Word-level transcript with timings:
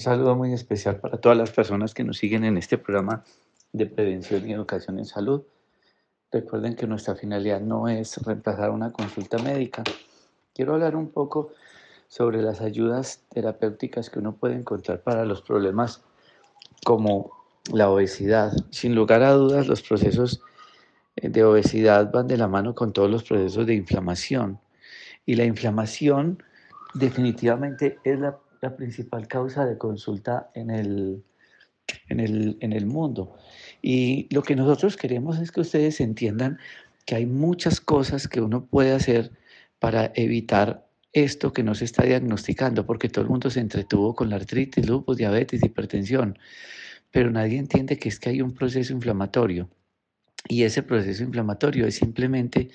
saludo 0.00 0.34
muy 0.34 0.52
especial 0.52 0.98
para 0.98 1.18
todas 1.18 1.36
las 1.36 1.50
personas 1.50 1.94
que 1.94 2.04
nos 2.04 2.18
siguen 2.18 2.44
en 2.44 2.56
este 2.56 2.78
programa 2.78 3.22
de 3.72 3.86
prevención 3.86 4.48
y 4.48 4.52
educación 4.52 4.98
en 4.98 5.04
salud. 5.04 5.42
Recuerden 6.32 6.74
que 6.74 6.86
nuestra 6.86 7.14
finalidad 7.14 7.60
no 7.60 7.88
es 7.88 8.16
reemplazar 8.18 8.70
una 8.70 8.92
consulta 8.92 9.38
médica. 9.38 9.82
Quiero 10.54 10.74
hablar 10.74 10.96
un 10.96 11.10
poco 11.10 11.52
sobre 12.08 12.42
las 12.42 12.60
ayudas 12.60 13.24
terapéuticas 13.28 14.10
que 14.10 14.18
uno 14.18 14.34
puede 14.34 14.54
encontrar 14.54 15.02
para 15.02 15.24
los 15.24 15.42
problemas 15.42 16.02
como 16.84 17.30
la 17.72 17.90
obesidad. 17.90 18.52
Sin 18.70 18.94
lugar 18.94 19.22
a 19.22 19.32
dudas, 19.32 19.68
los 19.68 19.82
procesos 19.82 20.40
eh, 21.16 21.28
de 21.28 21.44
obesidad 21.44 22.10
van 22.10 22.26
de 22.26 22.36
la 22.36 22.48
mano 22.48 22.74
con 22.74 22.92
todos 22.92 23.10
los 23.10 23.22
procesos 23.22 23.66
de 23.66 23.74
inflamación. 23.74 24.58
Y 25.26 25.36
la 25.36 25.44
inflamación 25.44 26.42
definitivamente 26.94 27.98
es 28.02 28.18
la, 28.18 28.38
principal 28.76 29.26
causa 29.26 29.64
de 29.64 29.78
consulta 29.78 30.50
en 30.54 30.70
el, 30.70 31.24
en, 32.08 32.20
el, 32.20 32.58
en 32.60 32.72
el 32.72 32.86
mundo. 32.86 33.36
Y 33.80 34.28
lo 34.34 34.42
que 34.42 34.56
nosotros 34.56 34.96
queremos 34.96 35.38
es 35.38 35.50
que 35.50 35.60
ustedes 35.60 36.00
entiendan 36.00 36.58
que 37.06 37.14
hay 37.14 37.26
muchas 37.26 37.80
cosas 37.80 38.28
que 38.28 38.40
uno 38.40 38.66
puede 38.66 38.92
hacer 38.92 39.32
para 39.78 40.12
evitar 40.14 40.86
esto 41.12 41.52
que 41.52 41.62
no 41.62 41.74
se 41.74 41.86
está 41.86 42.04
diagnosticando, 42.04 42.86
porque 42.86 43.08
todo 43.08 43.24
el 43.24 43.30
mundo 43.30 43.50
se 43.50 43.60
entretuvo 43.60 44.14
con 44.14 44.30
la 44.30 44.36
artritis, 44.36 44.86
lupus, 44.86 45.16
diabetes, 45.16 45.62
hipertensión, 45.64 46.38
pero 47.10 47.30
nadie 47.30 47.58
entiende 47.58 47.98
que 47.98 48.08
es 48.08 48.20
que 48.20 48.28
hay 48.28 48.42
un 48.42 48.54
proceso 48.54 48.92
inflamatorio. 48.92 49.68
Y 50.48 50.62
ese 50.62 50.82
proceso 50.82 51.22
inflamatorio 51.22 51.86
es 51.86 51.96
simplemente 51.96 52.70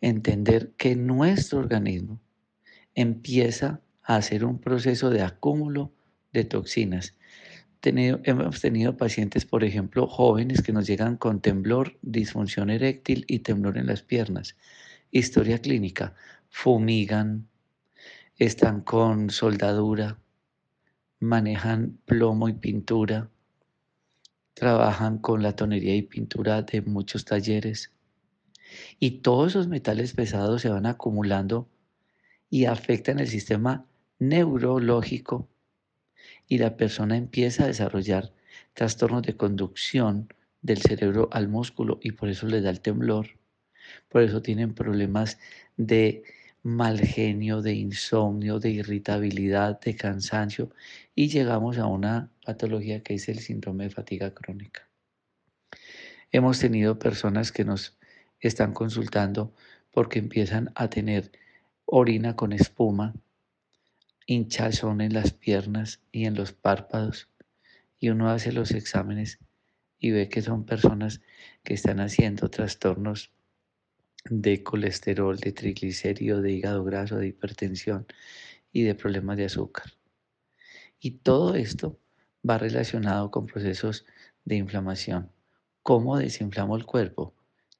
entender 0.00 0.72
que 0.76 0.94
nuestro 0.96 1.60
organismo 1.60 2.20
empieza 2.94 3.80
a 4.04 4.16
hacer 4.16 4.44
un 4.44 4.58
proceso 4.58 5.10
de 5.10 5.22
acúmulo 5.22 5.92
de 6.32 6.44
toxinas. 6.44 7.14
hemos 7.82 8.60
tenido 8.60 8.96
pacientes, 8.96 9.44
por 9.44 9.64
ejemplo, 9.64 10.06
jóvenes 10.06 10.62
que 10.62 10.72
nos 10.72 10.86
llegan 10.86 11.16
con 11.16 11.40
temblor, 11.40 11.98
disfunción 12.02 12.70
eréctil 12.70 13.24
y 13.28 13.40
temblor 13.40 13.78
en 13.78 13.86
las 13.86 14.02
piernas. 14.02 14.56
Historia 15.10 15.58
clínica, 15.58 16.14
fumigan, 16.48 17.48
están 18.38 18.80
con 18.80 19.30
soldadura, 19.30 20.18
manejan 21.20 21.98
plomo 22.04 22.48
y 22.48 22.54
pintura, 22.54 23.30
trabajan 24.54 25.18
con 25.18 25.42
la 25.42 25.54
tonería 25.54 25.94
y 25.94 26.02
pintura 26.02 26.62
de 26.62 26.82
muchos 26.82 27.24
talleres. 27.24 27.92
Y 28.98 29.22
todos 29.22 29.52
esos 29.52 29.68
metales 29.68 30.14
pesados 30.14 30.62
se 30.62 30.68
van 30.68 30.86
acumulando 30.86 31.68
y 32.48 32.64
afectan 32.66 33.18
el 33.18 33.28
sistema 33.28 33.86
neurológico 34.28 35.48
y 36.46 36.58
la 36.58 36.76
persona 36.76 37.16
empieza 37.16 37.64
a 37.64 37.66
desarrollar 37.66 38.32
trastornos 38.72 39.22
de 39.22 39.36
conducción 39.36 40.32
del 40.60 40.80
cerebro 40.80 41.28
al 41.32 41.48
músculo 41.48 41.98
y 42.02 42.12
por 42.12 42.28
eso 42.28 42.46
le 42.46 42.60
da 42.60 42.70
el 42.70 42.80
temblor. 42.80 43.26
Por 44.08 44.22
eso 44.22 44.40
tienen 44.40 44.74
problemas 44.74 45.38
de 45.76 46.22
mal 46.62 47.00
genio, 47.00 47.62
de 47.62 47.74
insomnio, 47.74 48.60
de 48.60 48.70
irritabilidad, 48.70 49.80
de 49.80 49.96
cansancio 49.96 50.70
y 51.16 51.28
llegamos 51.28 51.78
a 51.78 51.86
una 51.86 52.30
patología 52.44 53.02
que 53.02 53.14
es 53.14 53.28
el 53.28 53.40
síndrome 53.40 53.84
de 53.84 53.90
fatiga 53.90 54.32
crónica. 54.32 54.88
Hemos 56.30 56.60
tenido 56.60 56.98
personas 57.00 57.50
que 57.50 57.64
nos 57.64 57.98
están 58.38 58.72
consultando 58.72 59.52
porque 59.90 60.20
empiezan 60.20 60.70
a 60.76 60.88
tener 60.88 61.32
orina 61.84 62.36
con 62.36 62.52
espuma, 62.52 63.14
hinchazón 64.32 65.00
en 65.00 65.14
las 65.14 65.32
piernas 65.32 66.00
y 66.10 66.26
en 66.26 66.34
los 66.34 66.52
párpados, 66.52 67.28
y 67.98 68.10
uno 68.10 68.30
hace 68.30 68.52
los 68.52 68.72
exámenes 68.72 69.38
y 69.98 70.10
ve 70.10 70.28
que 70.28 70.42
son 70.42 70.64
personas 70.64 71.20
que 71.62 71.74
están 71.74 72.00
haciendo 72.00 72.50
trastornos 72.50 73.32
de 74.28 74.62
colesterol, 74.62 75.38
de 75.38 75.52
triglicérido, 75.52 76.42
de 76.42 76.52
hígado 76.52 76.84
graso, 76.84 77.16
de 77.16 77.28
hipertensión 77.28 78.06
y 78.72 78.82
de 78.82 78.94
problemas 78.94 79.36
de 79.36 79.44
azúcar. 79.44 79.92
Y 81.00 81.12
todo 81.12 81.54
esto 81.54 81.98
va 82.48 82.58
relacionado 82.58 83.30
con 83.30 83.46
procesos 83.46 84.04
de 84.44 84.56
inflamación. 84.56 85.30
¿Cómo 85.82 86.16
desinflamo 86.18 86.76
el 86.76 86.86
cuerpo? 86.86 87.34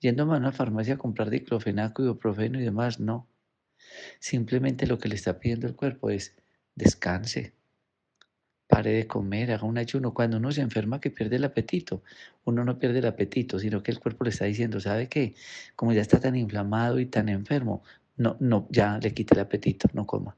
Yendo 0.00 0.22
a 0.24 0.36
una 0.36 0.52
farmacia 0.52 0.94
a 0.94 0.98
comprar 0.98 1.30
diclofenaco, 1.30 2.02
ibuprofeno 2.02 2.60
y 2.60 2.64
demás, 2.64 3.00
no. 3.00 3.28
Simplemente 4.18 4.86
lo 4.86 4.98
que 4.98 5.08
le 5.08 5.14
está 5.14 5.38
pidiendo 5.38 5.66
el 5.66 5.74
cuerpo 5.76 6.10
es 6.10 6.34
descanse, 6.74 7.54
pare 8.68 8.92
de 8.92 9.06
comer, 9.06 9.50
haga 9.50 9.64
un 9.64 9.78
ayuno. 9.78 10.14
Cuando 10.14 10.36
uno 10.36 10.52
se 10.52 10.60
enferma 10.60 11.00
que 11.00 11.10
pierde 11.10 11.36
el 11.36 11.44
apetito, 11.44 12.02
uno 12.44 12.64
no 12.64 12.78
pierde 12.78 13.00
el 13.00 13.06
apetito, 13.06 13.58
sino 13.58 13.82
que 13.82 13.90
el 13.90 13.98
cuerpo 13.98 14.24
le 14.24 14.30
está 14.30 14.44
diciendo, 14.44 14.78
¿sabe 14.78 15.08
qué? 15.08 15.34
Como 15.74 15.92
ya 15.92 16.02
está 16.02 16.20
tan 16.20 16.36
inflamado 16.36 17.00
y 17.00 17.06
tan 17.06 17.28
enfermo, 17.28 17.82
no, 18.16 18.36
no, 18.40 18.68
ya 18.70 18.98
le 18.98 19.14
quita 19.14 19.34
el 19.34 19.40
apetito, 19.40 19.88
no 19.94 20.06
coma. 20.06 20.36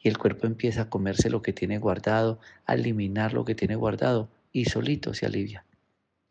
Y 0.00 0.08
el 0.08 0.18
cuerpo 0.18 0.46
empieza 0.46 0.82
a 0.82 0.90
comerse 0.90 1.30
lo 1.30 1.40
que 1.42 1.52
tiene 1.52 1.78
guardado, 1.78 2.40
a 2.66 2.74
eliminar 2.74 3.32
lo 3.32 3.44
que 3.44 3.54
tiene 3.54 3.76
guardado 3.76 4.28
y 4.52 4.66
solito 4.66 5.14
se 5.14 5.26
alivia. 5.26 5.64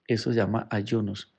Eso 0.08 0.32
se 0.32 0.38
llama 0.38 0.68
ayunos. 0.70 1.33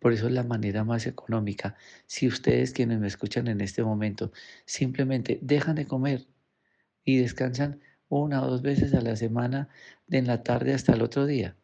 Por 0.00 0.14
eso 0.14 0.26
es 0.26 0.32
la 0.32 0.42
manera 0.42 0.82
más 0.82 1.06
económica. 1.06 1.76
Si 2.06 2.26
ustedes 2.26 2.72
quienes 2.72 2.98
me 2.98 3.06
escuchan 3.06 3.46
en 3.48 3.60
este 3.60 3.84
momento 3.84 4.32
simplemente 4.64 5.38
dejan 5.42 5.76
de 5.76 5.86
comer 5.86 6.26
y 7.04 7.18
descansan 7.18 7.80
una 8.08 8.42
o 8.42 8.50
dos 8.50 8.62
veces 8.62 8.94
a 8.94 9.02
la 9.02 9.14
semana, 9.14 9.68
de 10.06 10.18
en 10.18 10.26
la 10.26 10.42
tarde 10.42 10.74
hasta 10.74 10.94
el 10.94 11.02
otro 11.02 11.26
día, 11.26 11.56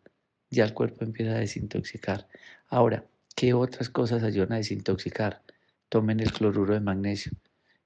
ya 0.50 0.64
el 0.64 0.74
cuerpo 0.74 1.04
empieza 1.04 1.32
a 1.32 1.38
desintoxicar. 1.38 2.28
Ahora, 2.68 3.04
¿qué 3.34 3.54
otras 3.54 3.88
cosas 3.88 4.22
ayudan 4.22 4.52
a 4.52 4.56
desintoxicar? 4.56 5.42
Tomen 5.88 6.20
el 6.20 6.32
cloruro 6.32 6.74
de 6.74 6.80
magnesio. 6.80 7.32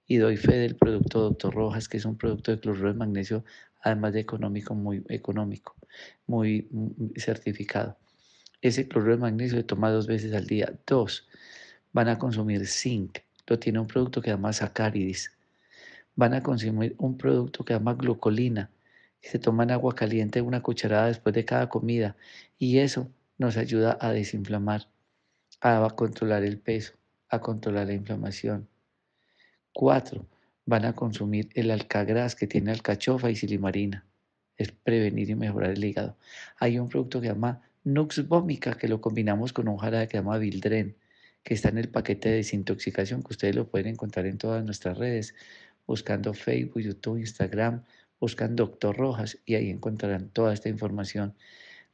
Y 0.06 0.16
doy 0.16 0.36
fe 0.36 0.56
del 0.56 0.76
producto 0.76 1.20
Doctor 1.20 1.54
Rojas, 1.54 1.88
que 1.88 1.96
es 1.96 2.04
un 2.04 2.18
producto 2.18 2.50
de 2.50 2.58
cloruro 2.60 2.92
de 2.92 2.98
magnesio, 2.98 3.44
además 3.82 4.12
de 4.12 4.20
económico, 4.20 4.74
muy 4.74 5.04
económico, 5.08 5.76
muy 6.26 6.68
mm, 6.70 7.18
certificado. 7.18 7.96
Ese 8.62 8.86
cloruro 8.86 9.12
de 9.12 9.22
magnesio 9.22 9.56
se 9.58 9.64
toma 9.64 9.90
dos 9.90 10.06
veces 10.06 10.34
al 10.34 10.46
día. 10.46 10.72
Dos, 10.86 11.26
van 11.92 12.08
a 12.08 12.18
consumir 12.18 12.66
zinc. 12.66 13.18
Lo 13.46 13.58
tiene 13.58 13.78
un 13.78 13.86
producto 13.86 14.20
que 14.20 14.30
se 14.30 14.36
llama 14.36 14.52
sacáridis. 14.52 15.32
Van 16.14 16.34
a 16.34 16.42
consumir 16.42 16.94
un 16.98 17.16
producto 17.16 17.64
que 17.64 17.72
se 17.72 17.78
llama 17.78 17.94
glucolina. 17.94 18.70
se 19.22 19.38
toma 19.38 19.64
en 19.64 19.70
agua 19.72 19.94
caliente 19.94 20.40
una 20.40 20.62
cucharada 20.62 21.06
después 21.06 21.34
de 21.34 21.44
cada 21.44 21.68
comida. 21.68 22.16
Y 22.58 22.78
eso 22.78 23.10
nos 23.38 23.56
ayuda 23.56 23.96
a 24.00 24.12
desinflamar, 24.12 24.88
a 25.60 25.88
controlar 25.96 26.44
el 26.44 26.58
peso, 26.58 26.94
a 27.28 27.40
controlar 27.40 27.86
la 27.86 27.94
inflamación. 27.94 28.68
Cuatro, 29.72 30.26
van 30.66 30.84
a 30.84 30.94
consumir 30.94 31.48
el 31.54 31.70
alcagras 31.70 32.34
que 32.36 32.46
tiene 32.46 32.72
alcachofa 32.72 33.30
y 33.30 33.36
silimarina. 33.36 34.04
Es 34.56 34.72
prevenir 34.72 35.30
y 35.30 35.34
mejorar 35.34 35.70
el 35.70 35.84
hígado. 35.84 36.16
Hay 36.58 36.78
un 36.78 36.88
producto 36.88 37.20
que 37.20 37.28
se 37.28 37.32
llama 37.32 37.62
Nux 37.84 38.26
vomica, 38.28 38.76
que 38.76 38.88
lo 38.88 39.00
combinamos 39.00 39.52
con 39.52 39.68
un 39.68 39.78
jarabe 39.78 40.06
que 40.06 40.12
se 40.12 40.18
llama 40.18 40.38
Vildren, 40.38 40.96
que 41.42 41.54
está 41.54 41.70
en 41.70 41.78
el 41.78 41.88
paquete 41.88 42.28
de 42.28 42.36
desintoxicación, 42.36 43.22
que 43.22 43.32
ustedes 43.32 43.56
lo 43.56 43.68
pueden 43.68 43.94
encontrar 43.94 44.26
en 44.26 44.38
todas 44.38 44.64
nuestras 44.64 44.98
redes, 44.98 45.34
buscando 45.86 46.34
Facebook, 46.34 46.82
YouTube, 46.82 47.18
Instagram, 47.18 47.84
buscan 48.20 48.54
Doctor 48.54 48.96
Rojas 48.96 49.38
y 49.46 49.54
ahí 49.54 49.70
encontrarán 49.70 50.28
toda 50.28 50.52
esta 50.52 50.68
información. 50.68 51.34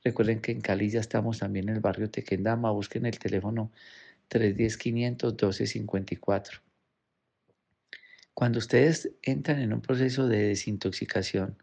Recuerden 0.02 0.40
que 0.40 0.52
en 0.52 0.60
Cali 0.60 0.90
ya 0.90 1.00
estamos 1.00 1.38
también 1.38 1.68
en 1.68 1.76
el 1.76 1.80
barrio 1.80 2.10
Tequendama, 2.10 2.70
busquen 2.72 3.06
el 3.06 3.18
teléfono 3.18 3.72
310-500-1254. 4.30 6.60
Cuando 8.34 8.58
ustedes 8.58 9.12
entran 9.22 9.60
en 9.60 9.72
un 9.72 9.80
proceso 9.80 10.28
de 10.28 10.48
desintoxicación, 10.48 11.56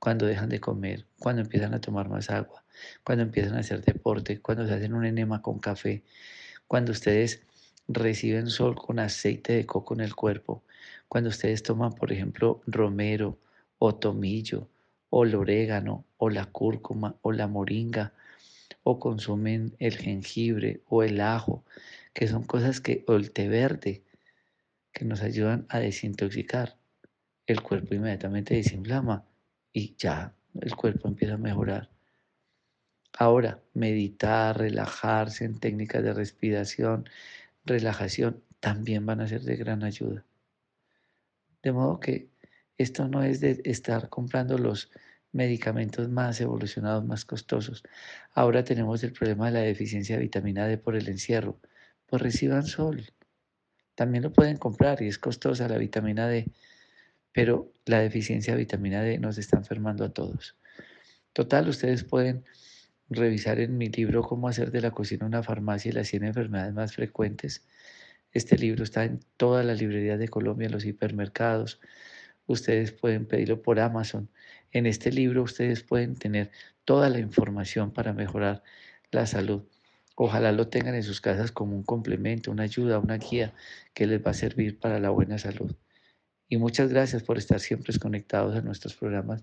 cuando 0.00 0.26
dejan 0.26 0.48
de 0.48 0.60
comer, 0.60 1.06
cuando 1.18 1.42
empiezan 1.42 1.74
a 1.74 1.80
tomar 1.80 2.08
más 2.08 2.30
agua, 2.30 2.64
cuando 3.04 3.22
empiezan 3.22 3.54
a 3.56 3.60
hacer 3.60 3.84
deporte, 3.84 4.40
cuando 4.40 4.66
se 4.66 4.72
hacen 4.74 4.94
un 4.94 5.04
enema 5.04 5.42
con 5.42 5.60
café, 5.60 6.02
cuando 6.66 6.92
ustedes 6.92 7.42
reciben 7.86 8.48
sol 8.48 8.76
con 8.76 8.98
aceite 8.98 9.52
de 9.52 9.66
coco 9.66 9.94
en 9.94 10.00
el 10.00 10.14
cuerpo, 10.14 10.64
cuando 11.06 11.28
ustedes 11.28 11.62
toman, 11.62 11.92
por 11.92 12.12
ejemplo, 12.12 12.62
romero 12.66 13.38
o 13.78 13.94
tomillo 13.94 14.68
o 15.10 15.24
el 15.24 15.34
orégano 15.34 16.06
o 16.16 16.30
la 16.30 16.46
cúrcuma 16.46 17.16
o 17.20 17.32
la 17.32 17.46
moringa 17.46 18.14
o 18.82 18.98
consumen 18.98 19.74
el 19.78 19.98
jengibre 19.98 20.80
o 20.88 21.02
el 21.02 21.20
ajo, 21.20 21.62
que 22.14 22.26
son 22.26 22.44
cosas 22.44 22.80
que, 22.80 23.04
o 23.06 23.16
el 23.16 23.32
té 23.32 23.48
verde, 23.48 24.02
que 24.92 25.04
nos 25.04 25.20
ayudan 25.20 25.66
a 25.68 25.78
desintoxicar. 25.78 26.78
El 27.46 27.60
cuerpo 27.60 27.94
inmediatamente 27.94 28.54
desinflama 28.54 29.26
y 29.72 29.94
ya 29.96 30.34
el 30.60 30.74
cuerpo 30.74 31.08
empieza 31.08 31.34
a 31.34 31.38
mejorar. 31.38 31.90
Ahora, 33.18 33.60
meditar, 33.74 34.58
relajarse 34.58 35.44
en 35.44 35.58
técnicas 35.58 36.02
de 36.02 36.14
respiración, 36.14 37.08
relajación, 37.64 38.42
también 38.60 39.06
van 39.06 39.20
a 39.20 39.28
ser 39.28 39.42
de 39.42 39.56
gran 39.56 39.82
ayuda. 39.84 40.24
De 41.62 41.72
modo 41.72 42.00
que 42.00 42.30
esto 42.78 43.08
no 43.08 43.22
es 43.22 43.40
de 43.40 43.60
estar 43.64 44.08
comprando 44.08 44.56
los 44.56 44.90
medicamentos 45.32 46.08
más 46.08 46.40
evolucionados, 46.40 47.04
más 47.04 47.24
costosos. 47.24 47.82
Ahora 48.32 48.64
tenemos 48.64 49.02
el 49.04 49.12
problema 49.12 49.46
de 49.46 49.52
la 49.52 49.60
deficiencia 49.60 50.16
de 50.16 50.22
vitamina 50.22 50.66
D 50.66 50.78
por 50.78 50.96
el 50.96 51.08
encierro. 51.08 51.60
Pues 52.06 52.22
reciban 52.22 52.66
sol. 52.66 53.06
También 53.94 54.24
lo 54.24 54.32
pueden 54.32 54.56
comprar 54.56 55.02
y 55.02 55.08
es 55.08 55.18
costosa 55.18 55.68
la 55.68 55.78
vitamina 55.78 56.26
D, 56.26 56.50
pero 57.32 57.72
la 57.86 58.00
deficiencia 58.00 58.54
de 58.54 58.60
vitamina 58.60 59.02
D 59.02 59.18
nos 59.18 59.38
está 59.38 59.56
enfermando 59.56 60.04
a 60.04 60.12
todos. 60.12 60.56
Total, 61.32 61.68
ustedes 61.68 62.04
pueden 62.04 62.44
revisar 63.08 63.60
en 63.60 63.76
mi 63.76 63.88
libro 63.88 64.22
Cómo 64.22 64.48
hacer 64.48 64.70
de 64.70 64.80
la 64.80 64.92
cocina 64.92 65.26
una 65.26 65.42
farmacia 65.42 65.90
y 65.90 65.92
las 65.92 66.08
100 66.08 66.24
enfermedades 66.24 66.74
más 66.74 66.94
frecuentes. 66.94 67.66
Este 68.32 68.56
libro 68.56 68.84
está 68.84 69.04
en 69.04 69.20
todas 69.36 69.64
las 69.64 69.80
librerías 69.80 70.18
de 70.18 70.28
Colombia, 70.28 70.66
en 70.66 70.72
los 70.72 70.84
hipermercados. 70.84 71.80
Ustedes 72.46 72.92
pueden 72.92 73.26
pedirlo 73.26 73.62
por 73.62 73.80
Amazon. 73.80 74.28
En 74.72 74.86
este 74.86 75.10
libro 75.12 75.42
ustedes 75.42 75.82
pueden 75.82 76.14
tener 76.14 76.50
toda 76.84 77.08
la 77.10 77.18
información 77.18 77.92
para 77.92 78.12
mejorar 78.12 78.62
la 79.10 79.26
salud. 79.26 79.64
Ojalá 80.14 80.52
lo 80.52 80.68
tengan 80.68 80.94
en 80.94 81.02
sus 81.02 81.20
casas 81.20 81.50
como 81.50 81.74
un 81.74 81.82
complemento, 81.82 82.50
una 82.50 82.64
ayuda, 82.64 82.98
una 82.98 83.16
guía 83.18 83.54
que 83.94 84.06
les 84.06 84.24
va 84.24 84.32
a 84.32 84.34
servir 84.34 84.78
para 84.78 85.00
la 85.00 85.10
buena 85.10 85.38
salud. 85.38 85.74
Y 86.50 86.56
muchas 86.58 86.90
gracias 86.90 87.22
por 87.22 87.38
estar 87.38 87.60
siempre 87.60 87.96
conectados 87.98 88.56
a 88.56 88.60
nuestros 88.60 88.94
programas 88.94 89.42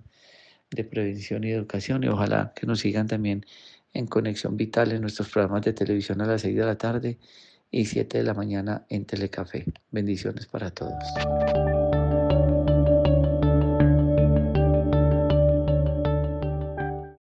de 0.69 0.83
prevención 0.83 1.45
y 1.45 1.51
educación 1.51 2.03
y 2.03 2.09
ojalá 2.09 2.51
que 2.53 2.67
nos 2.67 2.81
sigan 2.81 3.07
también 3.07 3.45
en 3.93 4.07
Conexión 4.07 4.57
Vital 4.57 4.91
en 4.91 5.01
nuestros 5.01 5.29
programas 5.29 5.63
de 5.63 5.71
televisión 5.71 6.21
a 6.21 6.27
las 6.27 6.41
6 6.41 6.57
de 6.57 6.65
la 6.65 6.77
tarde 6.77 7.17
y 7.71 7.85
7 7.85 8.17
de 8.17 8.23
la 8.25 8.33
mañana 8.33 8.85
en 8.89 9.05
Telecafé. 9.05 9.65
Bendiciones 9.89 10.47
para 10.47 10.69
todos. 10.69 11.86